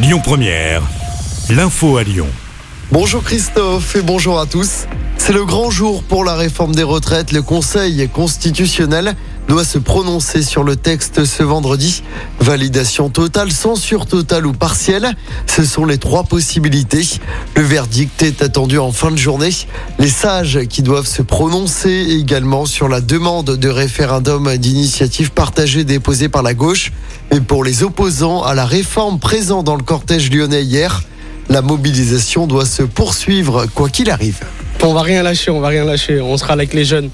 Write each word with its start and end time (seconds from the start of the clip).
Lyon 0.00 0.20
Première, 0.22 0.82
l'info 1.50 1.96
à 1.96 2.04
Lyon. 2.04 2.28
Bonjour 2.92 3.24
Christophe 3.24 3.96
et 3.96 4.02
bonjour 4.02 4.38
à 4.38 4.46
tous. 4.46 4.86
C'est 5.16 5.32
le 5.32 5.44
grand 5.44 5.70
jour 5.70 6.04
pour 6.04 6.22
la 6.22 6.36
réforme 6.36 6.72
des 6.72 6.84
retraites. 6.84 7.32
Le 7.32 7.42
Conseil 7.42 8.08
constitutionnel 8.08 9.16
doit 9.48 9.64
se 9.64 9.78
prononcer 9.78 10.42
sur 10.42 10.62
le 10.62 10.76
texte 10.76 11.24
ce 11.24 11.42
vendredi. 11.42 12.02
Validation 12.38 13.08
totale, 13.08 13.50
censure 13.50 14.06
totale 14.06 14.46
ou 14.46 14.52
partielle, 14.52 15.14
ce 15.46 15.64
sont 15.64 15.86
les 15.86 15.98
trois 15.98 16.24
possibilités. 16.24 17.06
Le 17.56 17.62
verdict 17.62 18.22
est 18.22 18.42
attendu 18.42 18.78
en 18.78 18.92
fin 18.92 19.10
de 19.10 19.16
journée. 19.16 19.50
Les 19.98 20.08
sages 20.08 20.60
qui 20.68 20.82
doivent 20.82 21.06
se 21.06 21.22
prononcer 21.22 22.06
également 22.10 22.66
sur 22.66 22.88
la 22.88 23.00
demande 23.00 23.56
de 23.56 23.68
référendum 23.68 24.54
d'initiative 24.56 25.32
partagée 25.32 25.84
déposée 25.84 26.28
par 26.28 26.42
la 26.42 26.54
gauche 26.54 26.92
et 27.30 27.40
pour 27.40 27.64
les 27.64 27.82
opposants 27.82 28.42
à 28.42 28.54
la 28.54 28.66
réforme 28.66 29.18
présent 29.18 29.62
dans 29.62 29.76
le 29.76 29.82
cortège 29.82 30.30
lyonnais 30.30 30.62
hier. 30.62 31.02
La 31.48 31.62
mobilisation 31.62 32.46
doit 32.46 32.66
se 32.66 32.82
poursuivre 32.82 33.64
quoi 33.74 33.88
qu'il 33.88 34.10
arrive. 34.10 34.40
On 34.82 34.92
va 34.92 35.02
rien 35.02 35.22
lâcher, 35.22 35.50
on 35.50 35.60
va 35.60 35.68
rien 35.68 35.84
lâcher. 35.84 36.20
On 36.20 36.36
sera 36.36 36.54
là 36.54 36.62
avec 36.62 36.74
les 36.74 36.84
jeunes, 36.84 37.08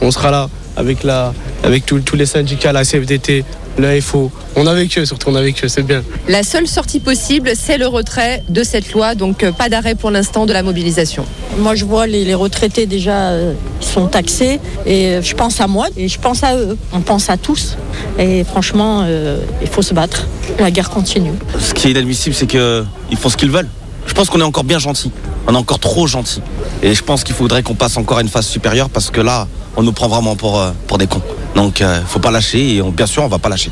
on 0.00 0.10
sera 0.10 0.30
là 0.30 0.48
avec, 0.76 1.02
la, 1.02 1.34
avec 1.62 1.86
tous 1.86 2.16
les 2.16 2.26
syndicats, 2.26 2.72
la 2.72 2.84
CFDT, 2.84 3.44
le 3.78 4.00
FO. 4.00 4.30
On 4.56 4.66
a 4.66 4.72
avec 4.72 4.96
eux, 4.98 5.04
surtout 5.04 5.28
on 5.30 5.34
a 5.34 5.40
avec 5.40 5.62
eux, 5.64 5.68
c'est 5.68 5.82
bien. 5.82 6.02
La 6.28 6.42
seule 6.42 6.66
sortie 6.66 7.00
possible, 7.00 7.52
c'est 7.54 7.78
le 7.78 7.86
retrait 7.86 8.42
de 8.48 8.62
cette 8.62 8.92
loi, 8.92 9.14
donc 9.14 9.42
euh, 9.42 9.52
pas 9.52 9.68
d'arrêt 9.68 9.94
pour 9.94 10.10
l'instant 10.10 10.46
de 10.46 10.52
la 10.52 10.62
mobilisation. 10.62 11.24
Moi, 11.58 11.74
je 11.74 11.84
vois 11.84 12.06
les, 12.06 12.24
les 12.24 12.34
retraités 12.34 12.86
déjà 12.86 13.30
euh, 13.30 13.54
sont 13.80 14.06
taxés 14.06 14.60
et 14.86 15.06
euh, 15.06 15.22
je 15.22 15.34
pense 15.34 15.60
à 15.60 15.66
moi 15.66 15.86
et 15.96 16.08
je 16.08 16.18
pense 16.18 16.42
à 16.42 16.56
eux. 16.56 16.76
On 16.92 17.00
pense 17.00 17.30
à 17.30 17.36
tous 17.36 17.76
et 18.18 18.44
franchement, 18.44 19.02
euh, 19.04 19.38
il 19.62 19.68
faut 19.68 19.82
se 19.82 19.94
battre. 19.94 20.26
La 20.58 20.70
guerre 20.70 20.90
continue. 20.90 21.32
Ce 21.58 21.74
qui 21.74 21.88
est 21.88 21.90
inadmissible, 21.92 22.34
c'est 22.34 22.46
qu'ils 22.46 23.18
font 23.18 23.28
ce 23.28 23.36
qu'ils 23.36 23.50
veulent. 23.50 23.68
Je 24.06 24.14
pense 24.14 24.28
qu'on 24.30 24.40
est 24.40 24.44
encore 24.44 24.64
bien 24.64 24.78
gentil. 24.78 25.12
On 25.46 25.54
est 25.54 25.58
encore 25.58 25.78
trop 25.78 26.06
gentil. 26.06 26.42
Et 26.82 26.94
je 26.94 27.02
pense 27.02 27.24
qu'il 27.24 27.34
faudrait 27.34 27.62
qu'on 27.62 27.74
passe 27.74 27.96
encore 27.96 28.18
à 28.18 28.22
une 28.22 28.28
phase 28.28 28.46
supérieure 28.46 28.90
parce 28.90 29.10
que 29.10 29.20
là, 29.20 29.46
on 29.76 29.82
nous 29.82 29.92
prend 29.92 30.08
vraiment 30.08 30.36
pour, 30.36 30.58
euh, 30.58 30.72
des 30.98 31.06
cons. 31.06 31.22
Donc, 31.54 31.80
euh, 31.80 32.00
faut 32.06 32.18
pas 32.18 32.30
lâcher 32.30 32.76
et 32.76 32.82
bien 32.82 33.06
sûr, 33.06 33.22
on 33.22 33.28
va 33.28 33.38
pas 33.38 33.48
lâcher. 33.48 33.70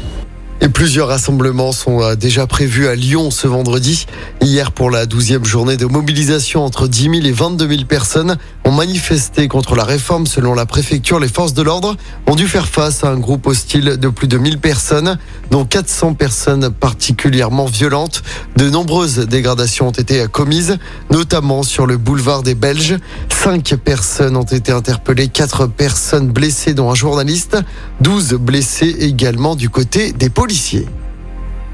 Et 0.61 0.69
plusieurs 0.69 1.07
rassemblements 1.07 1.71
sont 1.71 2.03
euh, 2.03 2.17
déjà 2.17 2.49
prévus 2.49 2.89
à 2.89 2.97
Lyon 2.97 3.31
ce 3.31 3.47
vendredi. 3.47 4.07
Hier, 4.41 4.73
pour 4.73 4.91
la 4.91 5.07
12e 5.07 5.45
journée 5.45 5.77
de 5.77 5.87
mobilisation, 5.87 6.65
entre 6.65 6.89
10 6.89 7.03
000 7.03 7.15
et 7.27 7.33
22 7.33 7.69
000 7.69 7.85
personnes 7.85 8.37
ont 8.65 8.73
manifesté 8.73 9.47
contre 9.47 9.77
la 9.77 9.85
réforme. 9.85 10.27
Selon 10.27 10.55
la 10.55 10.67
préfecture, 10.67 11.21
les 11.21 11.29
forces 11.29 11.55
de 11.55 11.63
l'ordre 11.63 11.97
ont 12.27 12.35
dû 12.35 12.49
faire 12.49 12.67
face 12.67 13.05
à 13.05 13.11
un 13.11 13.19
groupe 13.19 13.47
hostile 13.47 13.99
de 13.99 14.09
plus 14.09 14.27
de 14.27 14.37
1000 14.37 14.59
personnes, 14.59 15.17
dont 15.53 15.65
400 15.65 16.15
personnes 16.15 16.71
particulièrement 16.71 17.67
violentes. 17.67 18.25
De 18.57 18.69
nombreuses 18.69 19.19
dégradations 19.19 19.89
ont 19.89 19.93
été 19.93 20.27
commises, 20.27 20.77
notamment 21.13 21.63
sur 21.63 21.87
le 21.87 21.99
boulevard 21.99 22.43
des 22.43 22.57
Belges. 22.57 22.97
Cinq 23.29 23.77
personnes 23.77 24.37
ont 24.37 24.43
été 24.43 24.73
interpellées, 24.73 25.29
quatre 25.29 25.67
personnes 25.67 26.29
blessées, 26.29 26.75
dont 26.75 26.91
un 26.91 26.97
journaliste, 26.97 27.57
12 28.01 28.35
blessés 28.35 28.97
également 29.01 29.55
du 29.55 29.71
côté 29.71 30.13
des 30.13 30.29
policiers. 30.29 30.48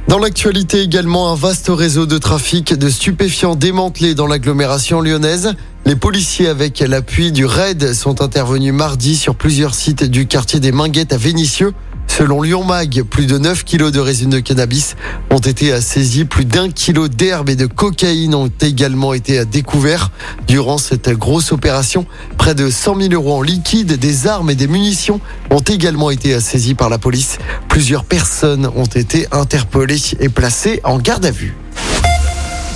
Dans 0.09 0.19
l'actualité 0.19 0.81
également, 0.81 1.31
un 1.31 1.37
vaste 1.37 1.71
réseau 1.71 2.07
de 2.07 2.19
trafic 2.19 2.75
de 2.75 2.89
stupéfiants 2.89 3.55
démantelé 3.55 4.15
dans 4.15 4.27
l'agglomération 4.27 5.01
lyonnaise. 5.01 5.55
Les 5.87 5.97
policiers, 5.97 6.49
avec 6.49 6.81
l'appui 6.81 7.31
du 7.31 7.47
RAID, 7.47 7.95
sont 7.95 8.21
intervenus 8.21 8.73
mardi 8.73 9.17
sur 9.17 9.37
plusieurs 9.37 9.75
sites 9.75 10.05
du 10.05 10.27
quartier 10.27 10.59
des 10.59 10.73
Minguettes 10.73 11.13
à 11.13 11.17
Vénissieux. 11.17 11.73
Selon 12.17 12.43
Lyon 12.43 12.63
Mag, 12.63 13.03
plus 13.03 13.27
de 13.27 13.39
9 13.39 13.65
kilos 13.65 13.91
de 13.91 13.99
résine 13.99 14.31
de 14.31 14.39
cannabis 14.39 14.95
ont 15.33 15.41
été 15.41 15.81
saisis. 15.81 16.25
Plus 16.25 16.45
d'un 16.45 16.71
kilo 16.71 17.09
d'herbe 17.09 17.51
et 17.51 17.57
de 17.57 17.67
cocaïne 17.67 18.37
ont 18.37 18.53
également 18.61 19.15
été 19.15 19.45
découverts. 19.45 20.13
Durant 20.47 20.79
cette 20.79 21.11
grosse 21.11 21.51
opération, 21.51 22.07
près 22.39 22.55
de 22.55 22.71
100 22.71 23.01
000 23.01 23.15
euros 23.15 23.39
en 23.39 23.43
liquide, 23.43 23.95
des 23.99 24.29
armes 24.29 24.51
et 24.51 24.55
des 24.55 24.69
munitions 24.69 25.21
ont 25.51 25.59
également 25.59 26.13
été 26.13 26.39
saisis 26.39 26.77
par 26.77 26.89
la 26.89 26.99
police. 26.99 27.39
Plusieurs 27.69 28.05
personnes 28.05 28.71
ont 28.77 28.85
été 28.85 29.27
interpellées 29.33 30.15
et 30.21 30.29
placées 30.29 30.81
en 30.85 31.01
garde 31.01 31.27
à 31.27 31.33
vue. 31.33 31.57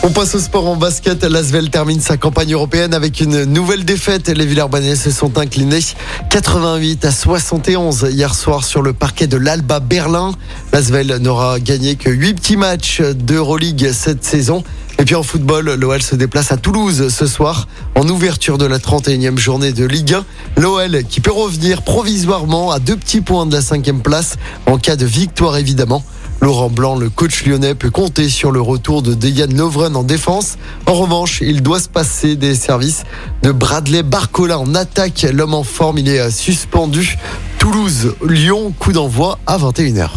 On 0.05 0.11
passe 0.11 0.37
au 0.37 0.39
sport 0.39 0.69
en 0.69 0.77
basket. 0.77 1.25
L'Asvel 1.25 1.71
termine 1.71 2.01
sa 2.01 2.17
campagne 2.17 2.53
européenne 2.53 2.95
avec 2.95 3.21
une 3.21 3.45
nouvelle 3.45 3.85
défaite. 3.85 4.29
Les 4.29 4.47
Villers-Banais 4.47 4.95
se 4.95 5.11
sont 5.11 5.39
inclinés 5.39 5.81
88 6.31 7.05
à 7.05 7.11
71 7.11 8.07
hier 8.11 8.33
soir 8.35 8.65
sur 8.65 8.81
le 8.81 8.93
parquet 8.93 9.27
de 9.27 9.37
l'Alba 9.37 9.81
Berlin. 9.81 10.33
L'Asvel 10.73 11.19
n'aura 11.21 11.59
gagné 11.59 11.97
que 11.97 12.11
8 12.11 12.35
petits 12.35 12.57
matchs 12.57 13.01
d'Euroleague 13.01 13.91
cette 13.93 14.25
saison. 14.25 14.63
Et 15.01 15.05
puis 15.05 15.17
en 15.17 15.25
football, 15.25 15.75
l'OL 15.75 16.03
se 16.03 16.15
déplace 16.15 16.53
à 16.53 16.57
Toulouse 16.57 17.09
ce 17.13 17.27
soir 17.27 17.67
en 17.97 18.09
ouverture 18.09 18.57
de 18.57 18.67
la 18.67 18.79
31e 18.79 19.37
journée 19.37 19.73
de 19.73 19.85
Ligue 19.85 20.15
1. 20.15 20.25
L'OL 20.61 21.03
qui 21.09 21.21
peut 21.21 21.33
revenir 21.33 21.83
provisoirement 21.83 22.71
à 22.71 22.79
deux 22.79 22.97
petits 22.97 23.21
points 23.21 23.47
de 23.47 23.55
la 23.55 23.63
cinquième 23.63 24.01
place 24.01 24.37
en 24.67 24.79
cas 24.79 24.97
de 24.97 25.07
victoire 25.07 25.57
évidemment. 25.57 26.05
Laurent 26.41 26.71
Blanc, 26.71 26.97
le 26.97 27.11
coach 27.11 27.45
lyonnais, 27.45 27.75
peut 27.75 27.91
compter 27.91 28.29
sur 28.29 28.53
le 28.53 28.61
retour 28.61 29.03
de 29.03 29.15
Dejan 29.15 29.49
Lovren 29.55 29.97
en 29.97 30.05
défense. 30.05 30.57
En 30.87 30.95
revanche, 30.95 31.41
il 31.41 31.63
doit 31.63 31.81
se 31.81 31.89
passer 31.89 32.37
des 32.37 32.55
services 32.55 33.05
de 33.43 33.51
Bradley 33.51 34.03
Barcola 34.03 34.59
en 34.59 34.75
attaque. 34.75 35.27
L'homme 35.33 35.55
en 35.55 35.65
forme, 35.65 35.99
il 35.99 36.09
est 36.09 36.21
euh, 36.21 36.31
suspendu. 36.31 37.17
Toulouse, 37.59 38.15
Lyon, 38.27 38.73
coup 38.79 38.93
d'envoi 38.93 39.39
à 39.47 39.59
21h. 39.59 40.09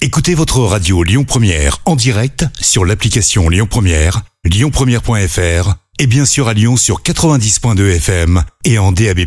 Écoutez 0.00 0.34
votre 0.34 0.60
radio 0.60 1.02
Lyon 1.02 1.24
Première 1.24 1.78
en 1.84 1.96
direct 1.96 2.44
sur 2.60 2.84
l'application 2.84 3.48
Lyon 3.48 3.66
Première, 3.68 4.22
lyonpremière.fr 4.44 5.74
et 5.98 6.06
bien 6.06 6.24
sûr 6.24 6.46
à 6.46 6.54
Lyon 6.54 6.76
sur 6.76 7.02
90.2 7.02 7.96
FM 7.96 8.44
et 8.64 8.78
en 8.78 8.92
DAB+. 8.92 9.26